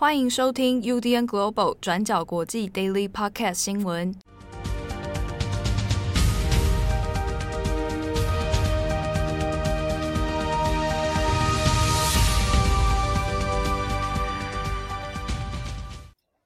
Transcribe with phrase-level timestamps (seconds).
[0.00, 4.14] 欢迎收听 UDN Global 转角国际 Daily Podcast 新闻。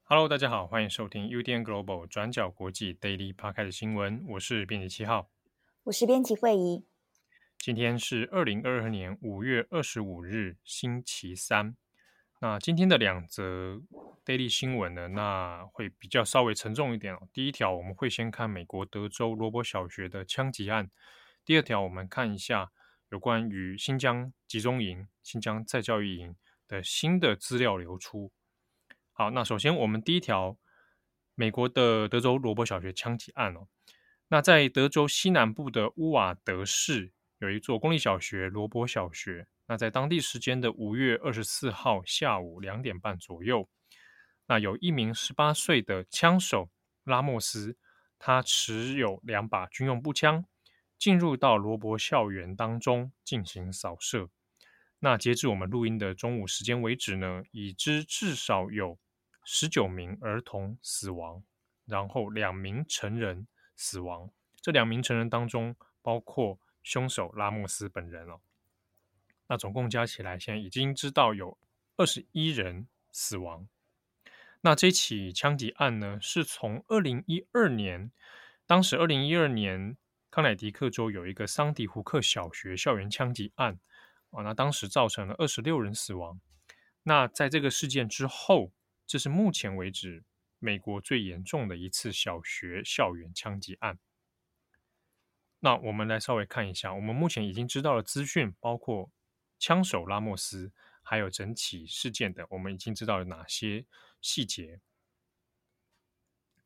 [0.05, 4.25] Hello，大家好，欢迎收听 UDN Global 转角国际 Daily Podcast 新闻。
[4.29, 5.29] 我是编辑七号，
[5.83, 6.87] 我是编辑惠仪。
[7.59, 11.77] 今天是二零二二年五月二十五日，星期三。
[12.45, 13.81] 那今天的两则
[14.25, 17.29] daily 新闻呢，那会比较稍微沉重一点哦。
[17.33, 20.91] 第一条我们会先看美国德州罗伯小学的枪击案，
[21.45, 22.73] 第二条我们看一下
[23.11, 26.35] 有关于新疆集中营、新疆再教育营
[26.67, 28.33] 的新的资料流出。
[29.13, 30.59] 好，那首先我们第一条，
[31.37, 33.69] 美国的德州罗伯小学枪击案哦。
[34.27, 39.47] 那在德州西南部的乌瓦德市有一座公立小学——罗伯小学。
[39.67, 43.69] 那在当地时间的五月二十四号下午两点半左右，
[44.47, 46.69] 那有一名十八岁的枪手
[47.05, 47.77] 拉莫斯，
[48.19, 50.45] 他持有两把军用步枪，
[50.99, 54.29] 进入到罗伯校园当中进行扫射。
[54.99, 58.99] 那截至我们录音的中午时间为止呢，已知至少有
[59.45, 61.43] 十九名儿童死亡，
[61.87, 64.31] 然后两名成人死亡。
[64.61, 68.41] 这两名成人当中，包括凶手拉莫斯本人哦。
[69.53, 71.59] 那总共加起来，现在已经知道有
[71.99, 73.69] 二十一人死亡。
[74.63, 78.11] 那这起枪击案呢，是从二零一二年，
[78.67, 79.99] 当时二零一二年
[80.31, 83.79] 康乃狄克州有一个桑迪胡克小学校园枪击案
[84.31, 86.41] 啊，那当时造成了二十六人死亡。
[87.03, 88.73] 那在这个事件之后，
[89.07, 90.25] 这是目前为止
[90.61, 93.99] 美国最严重的一次小学校园枪击案。
[95.61, 99.11] 那我们来稍微看一下，我们目前已经知道的资讯包括。
[99.63, 100.73] 枪手拉莫斯，
[101.05, 103.87] 还有整起事件的，我们已经知道了哪些
[104.21, 104.81] 细节？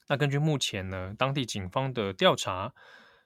[0.08, 2.74] 那根据目前呢，当地警方的调查，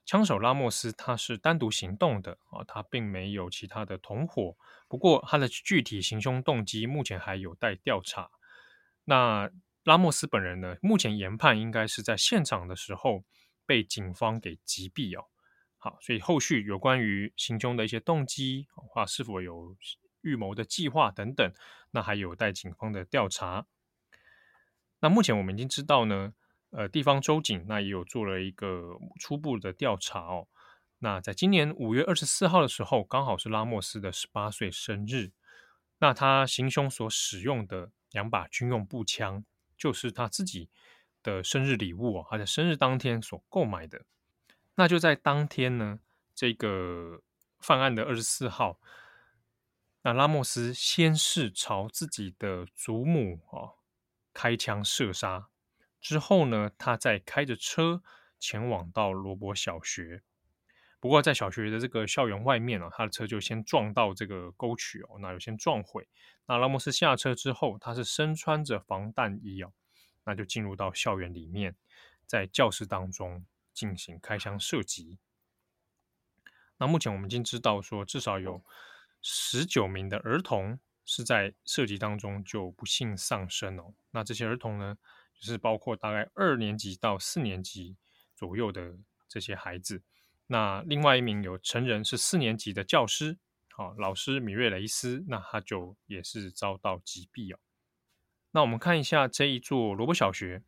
[0.05, 4.57] 枪手拉莫斯他是单独行动的啊，他并没有其他的同伙。
[4.89, 8.29] 不过他的具体行凶动机目前还有待调查。
[9.05, 9.49] 那
[9.85, 13.23] 拉莫斯本人呢，目前研判应该是在现场的时候
[13.65, 15.29] 被警方给击毙哦。
[15.83, 19.75] 好，所以后续有关于行凶的一些动机，或是否有
[20.21, 21.51] 预谋的计划等等，
[21.93, 23.67] 那还有待警方的调查。
[25.01, 26.35] 那目前我们已经知道呢，
[26.69, 30.49] 呃，地方州警那也有做了一个初步的调查哦。
[30.99, 35.33] 那在今年五月二十四号的时候，刚好是拉莫斯的十八岁生日。
[35.99, 39.43] 那他行凶所使用的两把军用步枪，
[39.79, 40.69] 就是他自己
[41.23, 44.05] 的生日礼物哦，他在生日当天所购买的。
[44.81, 46.01] 那就在当天呢，
[46.35, 47.21] 这个
[47.59, 48.81] 犯案的二十四号，
[50.01, 53.77] 那拉莫斯先是朝自己的祖母啊
[54.33, 55.51] 开枪射杀，
[56.01, 58.03] 之后呢，他再开着车
[58.39, 60.23] 前往到罗伯小学。
[60.99, 66.09] 不过在小学的这个校园外面啊，他的车就先撞到这个沟渠哦，那有先撞毁。
[66.47, 69.75] 那拉莫斯下车之后，他是身穿着防弹衣哦，
[70.25, 71.77] 那就进入到校园里面，
[72.25, 73.45] 在教室当中。
[73.73, 75.19] 进行开枪射击。
[76.79, 78.65] 那目前我们已经知道说，至少有
[79.21, 83.95] 十九名的儿童是在射击当中就不幸丧生哦。
[84.13, 84.97] 那这些儿童呢，
[85.35, 87.97] 就是包括大概二年级到四年级
[88.35, 88.99] 左右的
[89.29, 90.03] 这些孩子。
[90.47, 93.39] 那另外一名有成人是四年级的教师，
[93.69, 97.59] 好，老师米瑞雷斯，那他就也是遭到击毙哦。
[98.53, 100.65] 那我们看一下这一座罗伯小学。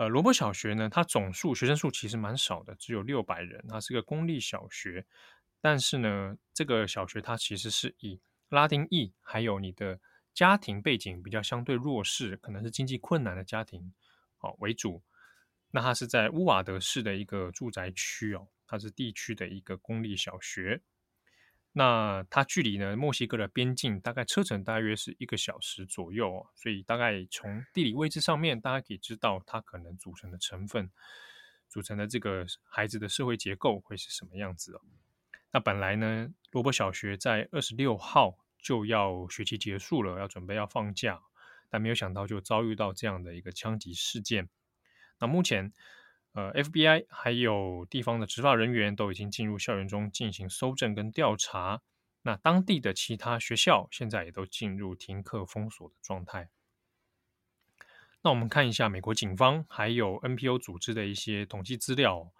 [0.00, 3.62] 呃，罗伯小学呢，它总数学生数其实蛮少的，只有六百人。
[3.68, 5.04] 它是个公立小学，
[5.60, 8.18] 但是呢，这个小学它其实是以
[8.48, 10.00] 拉丁裔还有你的
[10.32, 13.92] 家庭背景比较相对弱势，可能是经济困难的家庭
[14.38, 15.02] 哦为主。
[15.70, 20.80] 那它是在乌瓦德市的一个住宅区哦，它是地区的一个公立小学。
[21.72, 30.90] 那它距离呢墨西哥的边境大概车程大约是一个小时左右哦，所以大概从地理位置上面，大家可以知道它可能组成的成分，
[31.68, 34.80] 组成的这个孩子的社会结构会是什么样子哦。
[35.52, 41.20] 那本来呢，罗伯小学在二十六号就要学期结束了，要准备要放假，
[41.68, 44.48] 但没有想到就遭遇到这样的一个枪击事件。
[45.20, 45.72] 那目前。
[46.32, 51.82] 呃，FBI 还有地方的执法人员都已经进入校园中进行搜证跟调查。
[52.22, 56.50] 那当地的其他学校现在也都进入停课封锁的状态。
[58.22, 62.30] 那我们看一下美国警方还有 NPO 组织的一些统计资料。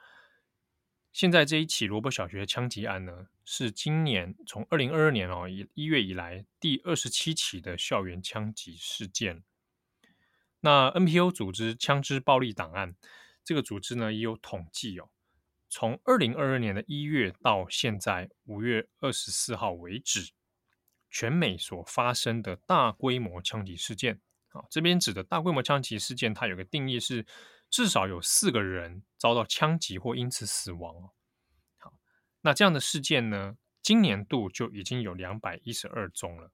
[1.12, 9.42] 现在这一起罗伯小学枪击案呢，是今年从二零二二年哦一一月以来第二十七起的校园枪击事件。
[10.60, 12.94] 那 NPO 组织枪支暴力档案
[13.44, 15.08] 这个组织呢，也有统计哦，
[15.68, 20.32] 从二零二二年的一月到现在五月二十四号为止，
[21.10, 24.20] 全美所发生的大规模枪击事件
[24.50, 27.26] 啊，这边指的大规模枪击事件，它有个定义是
[27.68, 31.10] 至少有四个人遭到枪击或因此死亡哦。
[31.78, 31.94] 好，
[32.40, 36.52] 那这样的事件呢，今年度就已经有两百一十二宗了。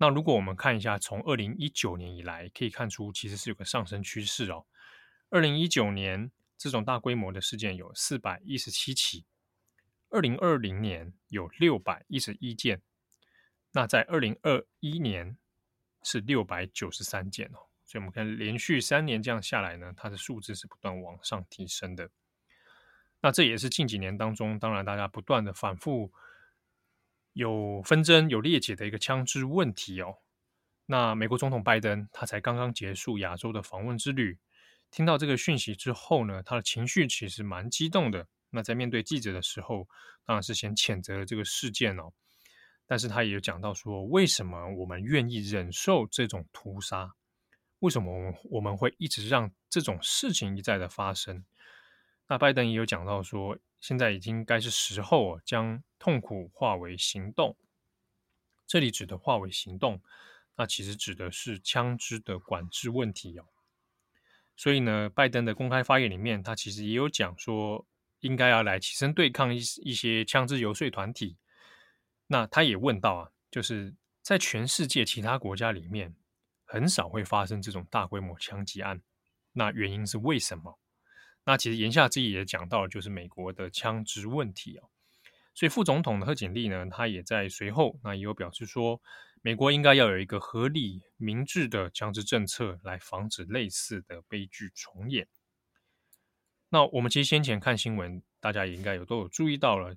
[0.00, 4.64] 那如果我们看一下，从二零一九年以来，可以看出其实是有个上升趋势哦。
[5.30, 9.26] 二零一九年这种大规模的事件有四百一十七起，
[10.10, 12.82] 二零二零年有六百一十一件，
[13.72, 15.36] 那在二零二一年
[16.02, 17.68] 是六百九十三件哦。
[17.84, 22.10] 所以我们看连续三年这样下来呢，它的数字是不断往上提升的。
[23.20, 26.12] 那这也是近几年当中，当然大家不断的反复。
[27.34, 30.16] 有纷争、有裂解的一个枪支问题哦。
[30.86, 34.36] 那美国总统拜登他才刚刚结束亚洲的访问之旅，
[34.90, 38.26] 听到这个讯息之后呢，他的情绪其实蛮激动的。
[38.50, 39.86] 那在面对记者的时候，
[40.24, 42.12] 当然是先谴责了这个事件哦。
[42.86, 47.14] 但是他也有讲到说，为什么我们愿意忍受这种屠杀？
[47.80, 51.44] 为什么我们我们会一直让这种事情一再的发生？
[52.26, 57.56] 那拜登也有讲到说，现在已经该是时候将痛苦化为行动。
[58.66, 60.02] 这里指的化为行动，
[60.56, 63.44] 那其实指的是枪支的管制问题哦。
[64.58, 67.86] 所以呢，拜登的公开发言里面，他其实也有讲说，
[68.18, 71.36] 应该要来起身对抗一一些枪支游说团体。
[72.26, 76.12] 那他也问到啊，就是在全世界其他国家里面，
[76.64, 79.00] 很少会发生这种大规模枪击案，
[79.52, 80.76] 那原因是为什么？
[81.44, 84.90] 那其实言下之意也讲到，就是美国的枪支问题哦。
[85.54, 89.00] 所以副总统的贺锦丽呢，他也在随后那也有表示说，
[89.40, 95.28] 美国应该要有一个合理明智的枪支政策，来防止类似的悲剧重演。
[96.70, 99.96] 那我们其实先前看新闻，大家也应该有都有注意到了，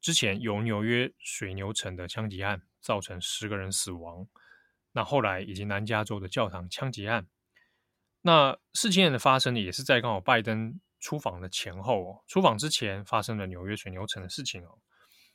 [0.00, 4.26] 之前有纽约水牛城的枪击案，造成十个人死亡。
[4.92, 7.26] 那后来以及南加州的教堂枪击案。
[8.22, 12.24] 那事件的发生呢，也是在刚好拜登出访的前后哦。
[12.26, 14.78] 出访之前发生了纽约水牛城的事情哦。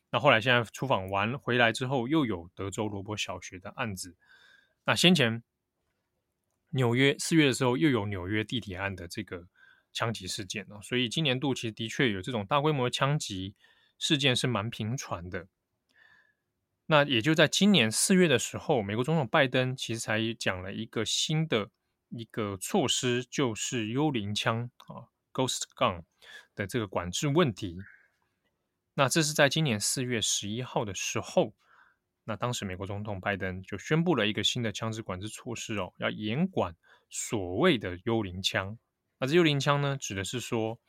[0.10, 4.16] 那后来现在出访完回来之后，又有德州罗伯小学的案子。
[4.86, 5.44] 那先前
[6.70, 9.48] 纽约四月的时候，又有纽约地铁案的这个
[9.92, 10.80] 枪击事件哦。
[10.82, 13.56] 所以今年度其实的确有这种大规模枪击
[13.98, 15.48] 事件是蛮频传的。
[16.86, 21.70] 那也就在今年四月的时候，美国总统拜登其实才讲了一个新的。
[22.10, 26.04] 一个措施就是幽灵枪啊，Ghost Gun
[26.56, 27.76] 的这个管制问题。
[29.00, 31.54] 那这是在今年四月十一号的时候，
[32.24, 36.76] 那当时美国总统拜登就宣布了一个新的枪支管制措施哦，要严管
[37.08, 38.76] 所谓的幽灵枪。
[39.20, 40.80] 那这幽灵枪呢，指的是说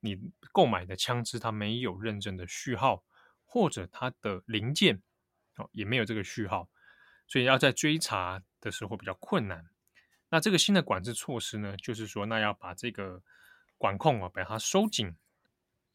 [0.00, 0.16] 你
[0.50, 3.04] 购买的枪支它没有认证的序号，
[3.44, 5.02] 或者它的零件
[5.56, 6.70] 哦也没有这个序号，
[7.26, 9.62] 所以要在追查的时候比较困难。
[10.30, 13.22] 那这个新的管制措施呢，就是说，那要把这个
[13.76, 15.14] 管控啊，把它收紧，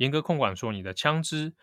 [0.04, 1.56] 严格控管，说你的枪支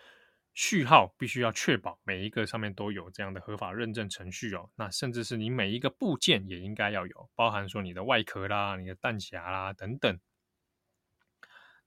[0.54, 4.70] 序号必须要确保每一个上面都有这样的合法认证程序哦。
[4.76, 10.18] 那甚至是你每一个部件也应该要有，包含说你的外壳啦、你的弹匣啦等等。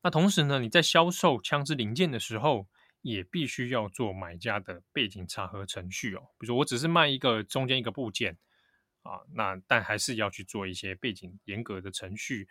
[0.03, 2.67] 那同时呢，你在销售枪支零件的时候，
[3.01, 6.21] 也必须要做买家的背景查核程序哦。
[6.37, 8.37] 比如说，我只是卖一个中间一个部件。
[9.03, 12.47] 啊，那但还是要去做一些背景严格的程序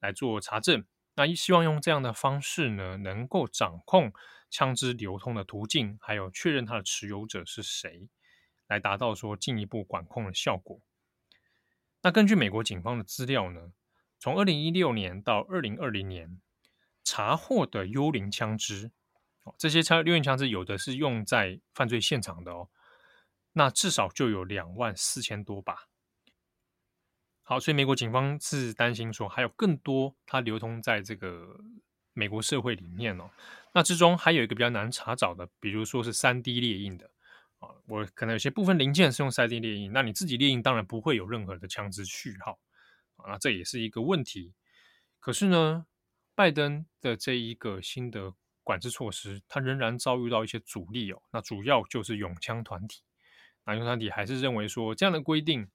[0.00, 0.84] 来做查证。
[1.16, 4.12] 那希望用这样的方式呢，能够掌控
[4.50, 8.08] 枪支流通的途径，还有确认它的持有者是谁，
[8.66, 10.80] 来达到说进一步管控的效果。
[12.02, 13.72] 那根据美国警方的资料呢，
[14.18, 16.40] 从二零一六年到二零二零年
[17.02, 18.90] 查获的幽灵枪支，
[19.44, 22.68] 哦，这些枪幽灵枪支有的是用在犯罪现场的哦，
[23.52, 25.88] 那至少就有两万四千多把。
[27.46, 31.60] 好，所以美国警方是担心说，还有更多它流通在这个
[32.14, 33.28] 美国社会里面哦。
[33.74, 37.10] 那之中还有一个比较难查找的，比如说是三 D 列印的
[37.58, 42.58] 啊，我可能有些部分零件是用三 D 列印，那你自己列印当然不会有任何的枪支序号
[43.16, 44.54] 啊，这也是一个问题。
[45.20, 45.84] 可是呢，
[46.34, 48.32] 拜登的这一个新的
[48.62, 51.20] 管制措施，它仍然遭遇到一些阻力哦。
[51.30, 53.02] 那主要就是拥枪团体，
[53.66, 55.68] 那拥枪团体还是认为说这样的规定。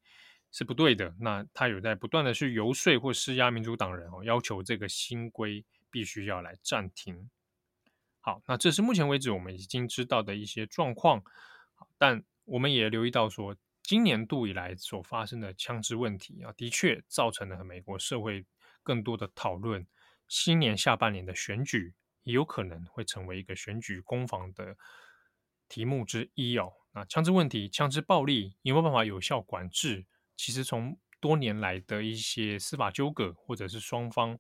[0.52, 1.16] 是不对的。
[1.20, 7.30] 那他有在不断的去游说或施压民主党人哦，要求这个新规必须要来暂停。
[8.22, 11.24] 好，那这是目前为止我们已经知道的一些状况。
[11.98, 18.46] 但我们也留意到说，今年度以来所发生的枪支问题啊，的确造成了美国社会
[18.84, 19.88] 更多的讨论。
[20.28, 24.76] 新年下半年的选举也有可能会成为一个选举攻防的
[25.68, 26.74] 题目之一哦。
[26.92, 30.06] 那枪支问题、枪支暴力有没有办法有效管制？
[30.40, 34.40] 其实从多年来的一些司法纠葛，或者是双方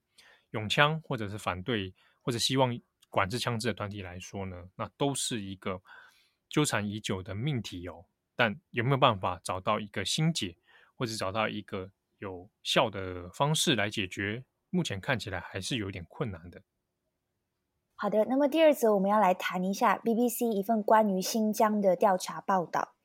[0.51, 2.79] 拥枪，或者是反对或者希望
[3.09, 5.81] 管制枪支的团体来说呢，那都是一个
[6.47, 8.05] 纠缠已久的命题哦。
[8.33, 10.55] 但有没有办法找到一个新解，
[10.95, 14.45] 或者找到一个有效的方式来解决？
[14.69, 16.61] 目前看起来还是有点困难的。
[17.95, 22.95] 好的，那么第二则我们要来谈一下 BBC 一份关于新疆的调查报道。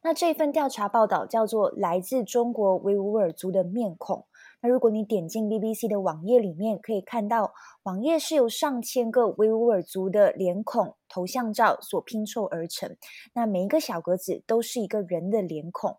[0.00, 4.16] 那这份调查报道叫做《来自中国维吾尔族的面孔》。
[4.60, 7.52] 那如果你点进 BBC 的网页里面，可以看到
[7.82, 12.96] 网页是由上千个维吾尔族的脸孔头像照所拼凑而成。
[13.34, 15.98] 那每一个小格子都是一个人的脸孔。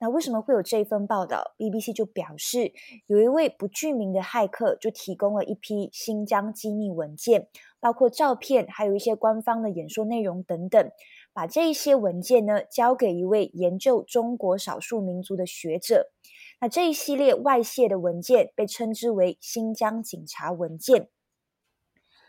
[0.00, 2.72] 那为什么会有这份报道？BBC 就表示，
[3.06, 7.48] 有一位不具名的骇客就提供了一批新疆机密文件，
[7.80, 10.90] 包括照片，还有一些官方的演说内容等等。
[11.38, 16.10] 把这一些文件呢交给一位研究中国少数民族的学者。
[16.60, 21.10] 那这一系列外泄的文件被称之为“新疆警察文件”。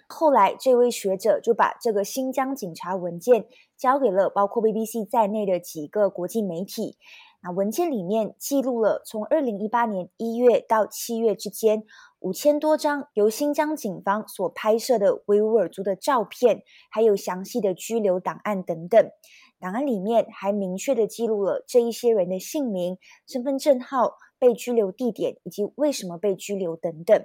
[0.08, 7.00] 后来，这位学者就把这个新疆警察文件交给了包括 BBC 在内的几个国际媒体。
[7.42, 11.84] 那文件里面记录了从二零一八年一月到七月之间
[12.20, 19.10] 五千多张由新疆警方所拍摄的维吾尔族的照片，还有详细的居留档案等等。
[19.58, 27.24] 档案里面还明确的记录了这一些人的姓名、身份证号、被拘留地点以及为什么被拘留等等。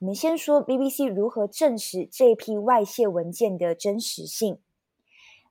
[0.00, 4.58] 我们先说 BBC 如何证实这一批外泄文件的真实性。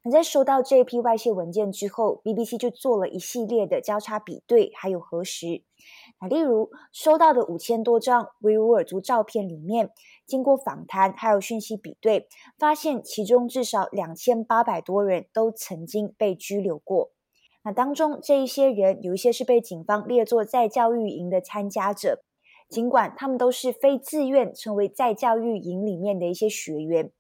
[0.06, 5.64] 那在收到这一批外泄文件之后，BBC 就做了一系列的交叉比对，还有核实。
[6.20, 9.92] 那例如收到的五千多张维吾尔族照片里面，
[10.26, 12.28] 经过访谈还有讯息比对，
[12.60, 17.12] 发现其中至少两千八百多人都曾经被拘留过。
[17.64, 22.22] 那当中这一些人有一些是被警方列作在教育营的参加者，
[22.70, 27.12] 尽管他们都是非自愿成为在教育营里面的一些学员。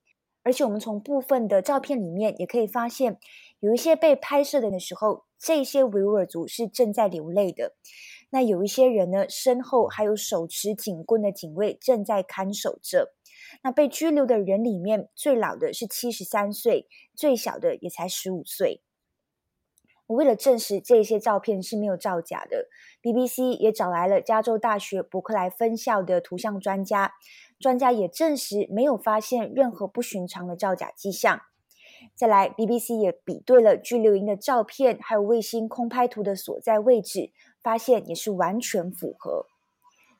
[0.44, 3.18] 而且我们从部分的照片里面也可以发现，
[3.60, 7.74] 有一些被拍摄的时候，这些维吾尔族是正在流泪的。
[8.30, 13.14] 那有一些人呢，身后还有手持警棍的警卫正在看守着。
[13.62, 18.82] 那被拘留的人里面，最老的是七十三岁，最小的也才十五岁。
[20.08, 22.68] 我为了证实这些照片是没有造假的
[23.02, 27.14] ，BBC 也找来了加州大学伯克莱分校的图像专家。
[27.60, 31.42] 专家也证实没有发现任何不寻常的造假迹象。
[32.14, 37.32] 再来，BBC 也比对了拘留营的照片，还有卫星空拍图的所在位置，
[37.62, 39.46] 发现也是完全符合。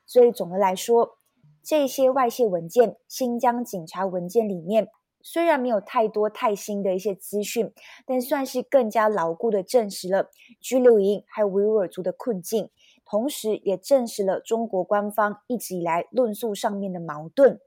[0.06, 1.18] 所以总的来说，
[1.62, 4.88] 这些外泄文件、新疆警察文件里面，
[5.26, 7.72] 虽然没有太多太新的一些资讯，
[8.06, 12.68] 但算是更加牢固的证实了拘留营还有维吾尔族的困境。
[13.06, 17.58] 同时，也证实了中国官方一直以来论述上面的矛盾。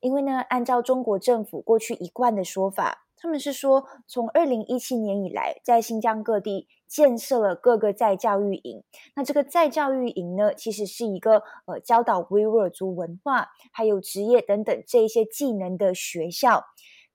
[0.00, 8.82] 因为呢，按照中国政府过去一贯的说法，他们是说，从二零一七年以来，在新疆各地建设了各个在教育营。
[9.14, 16.64] 那这个在教育营呢，其实是一个呃教导维吾尔族文化、还有职业等等这些技能的学校。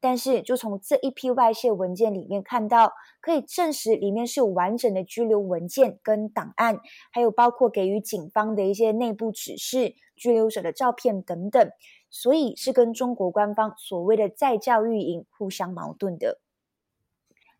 [0.07, 6.79] 但是，就从这一批外泄文件里面看到，可以证实里面是有完整的拘留文件跟档案，
[7.11, 11.71] 还有包括给予警方的一些内部指示、拘留者的照片等等，
[12.11, 16.39] 所以是跟中国官方所谓的在教育营互相矛盾的。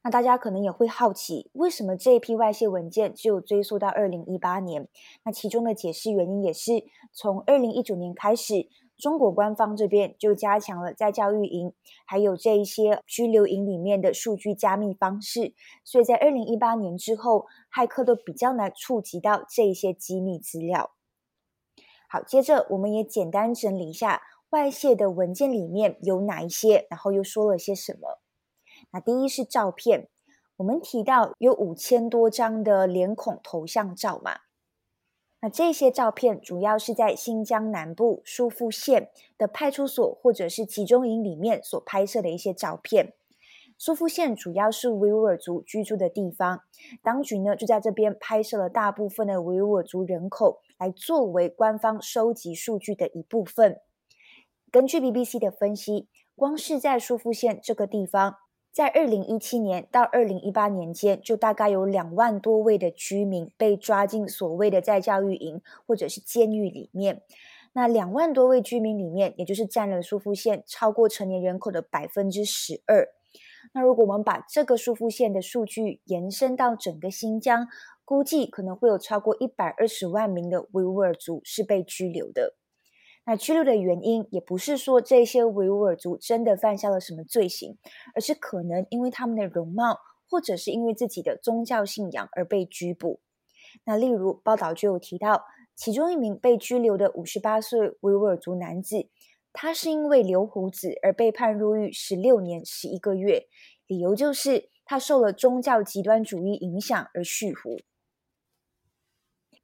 [0.03, 4.87] 那大家可能也会好奇，为什么这一批外泄文件只有追溯到二零一八年？
[5.23, 8.69] 那其中的解释原因也是从二零一九年开始。
[8.97, 11.73] 中国官方这边就加强了在教育营，
[12.05, 20.91] 还有这一些拘留营里面的数据加密方式，所以在二零一八年之后，骇客都比较难触及到这一些机密资料。
[22.07, 24.21] 好，接着我们也简单整理一下
[24.51, 28.21] 外泄的文件里面有哪一些，然后又说了些什么。
[28.91, 30.07] 那第一是照片，
[30.57, 34.44] 我们提到有五千多张的脸孔头像照嘛。
[35.41, 43.13] 那这些照片主要是在新疆南部疏附县的派出所或者是集中营里面所拍摄的一些照片。
[43.77, 46.61] 疏附县主要是维吾尔族居住的地方，
[47.03, 53.81] 当局呢就在这边拍摄了大部分的维吾尔族人口，来作为官方收集数据的一部分。
[54.71, 58.37] 根据 BBC 的分析，光是在疏附县这个地方，
[58.75, 67.21] 在二零一七年到二零一八年间，就大概有两万多位的居民被抓进所谓的在教育营或者是监狱里面。
[67.71, 73.07] 那两万多位居民里面，也就是占了苏富县超过成年人口的百分之十二。
[73.73, 77.69] 那如果我们把这个苏富县的数据延伸到整个新疆，
[78.03, 82.55] 估计可能会有超过一百二十万名的维吾尔族是被拘留的。
[83.27, 87.75] 那拘留的原因也不是说这些维吾尔族真的犯下了什么罪行，
[88.13, 89.97] 而是可能因为他们的容貌，
[90.29, 93.19] 或者是因为自己的宗教信仰而被拘捕。
[93.83, 95.43] 那例如报道就有提到，
[95.75, 99.09] 其中一名被拘留的五十八岁维吾尔族男子，
[99.51, 103.47] 他是因为留胡子而被判入狱十六年十一个月，
[103.87, 107.79] 理由就是他受了宗教极端主义影响而蓄胡。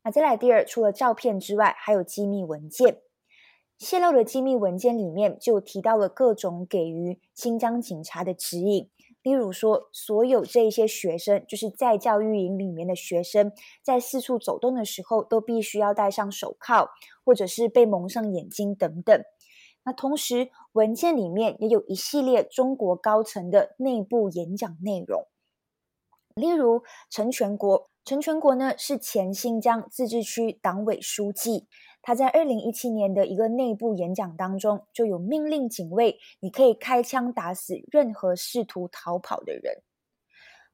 [0.04, 3.04] 那再来第二，除了照片之外，还有机密文件。
[3.82, 8.88] 泄露的机密文件里面就提到了各种给予新疆警察的指引，
[9.24, 16.92] 例如说，所有这些学生，就是在教育营里面的学生，在四处走动的时候都必须要戴上手铐，
[17.26, 19.20] 或者是被蒙上眼睛等等。
[19.84, 25.26] 那同时，文件里面也有一系列中国高层的内部演讲内容，
[26.36, 31.68] 例如陈全国，陈全国呢是前新疆自治区党委书记。
[32.04, 39.84] 他在二零一七年的一个内部演讲当中，就有命令警卫，你可以开枪打死任何试图逃跑的人。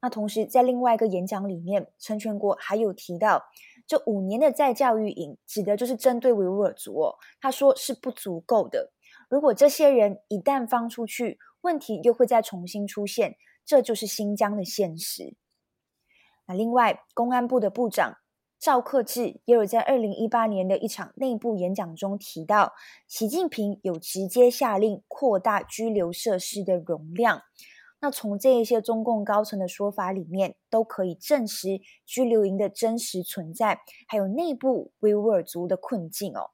[0.00, 3.42] 那同时，在另外一个演讲里面，陈全国还有提到，
[3.86, 7.16] 这五年的再教育营，指的就是针对维吾尔族哦。
[7.40, 8.92] 他说是不足够的，
[9.28, 15.34] 如果这些人一旦放出去，问题又会再重新出现，这就是新疆的现实。
[16.46, 18.16] 那另外，公安部的部长。
[18.58, 22.72] 赵克志也有在二零一八年的一场内部演讲中提到，
[23.06, 27.42] 习近平有直接下令扩大拘留设施的容量。
[28.00, 36.50] 那从这一些中共高层的说法里面，都可以证实拘留营的真实存在，还有内部维吾尔族的困境哦。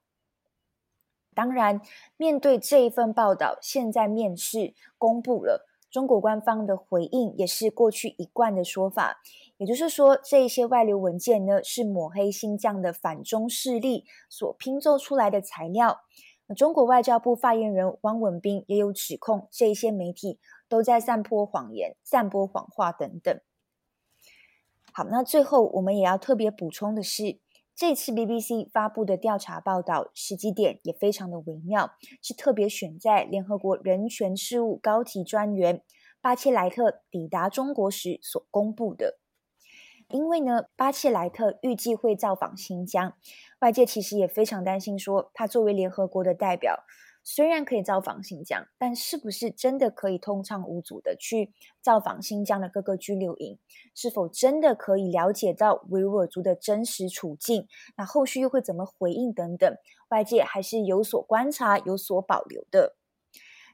[1.35, 1.81] 当然，
[2.17, 5.67] 面对这一份报道，现在面试公布了。
[5.95, 9.21] 中国官方的回应也是过去一贯的说法，
[9.59, 16.01] 也就是说，这一些外流文件呢，是抹黑新疆的反中势力所拼凑出来的材料。
[16.57, 23.41] 中国外交部发言人汪文斌也有指控，这些媒体都在散播谎言、散播谎话等等。
[24.93, 27.39] 好，那最后我们也要特别补充的是。
[27.77, 35.83] 这次 BBC 发布的调查报道时机点也非常的微妙，是特别选在联合国人权事务高级专员
[36.21, 39.19] 巴切莱特抵达中国时所公布的。
[40.09, 43.15] 因为呢，巴切莱特预计会造访新疆，
[43.59, 46.85] 外界其实也非常担心，说他作为联合国的代表。
[47.27, 53.59] 虽然可以造访新疆，但是不是真的可以通畅无阻的去造访新疆的各个拘留营？
[53.95, 57.67] 是否真的可以了解到维吾尔族的真实处境？
[57.97, 59.75] 那后续又会怎么回应等等？
[60.11, 62.95] 外界还是有所观察、有所保留的。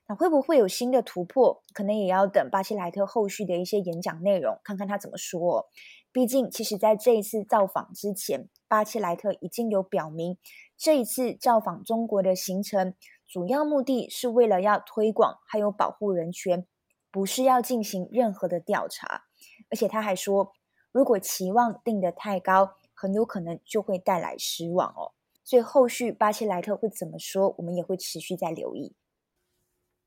[0.07, 1.63] 那会不会有新的突破？
[1.73, 5.69] 可能也要等巴切莱特后续的一些演讲内容，看看他怎么说。
[6.13, 10.39] 毕竟，其实在这一次造访之前，巴切莱特已经有表明，
[10.77, 12.95] 这一次造访中国的行程。
[13.31, 16.67] 主要目的是为了要推广还有保护人权，
[17.13, 19.27] 不是要进行任何的调查。
[19.71, 20.53] 而且他还说，
[20.91, 25.13] 如果期望定得太高，很有可能就会带来失望哦。
[25.45, 28.97] 所以后续巴切莱特会怎么说，我们也会持续在留意。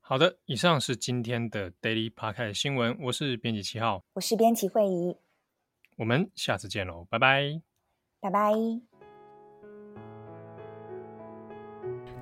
[0.00, 5.16] 好的，以上是今天的 Daily Podcast 新闻，我是编辑七号，我是编辑惠仪，
[5.96, 7.62] 我们下次见喽，拜拜，
[8.20, 8.93] 拜拜。